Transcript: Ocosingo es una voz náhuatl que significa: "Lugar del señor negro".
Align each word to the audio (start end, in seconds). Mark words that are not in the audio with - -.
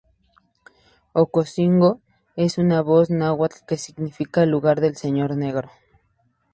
Ocosingo 1.13 1.99
es 2.35 2.57
una 2.57 2.81
voz 2.81 3.11
náhuatl 3.11 3.63
que 3.67 3.77
significa: 3.77 4.47
"Lugar 4.47 4.81
del 4.81 4.97
señor 4.97 5.37
negro". 5.37 5.69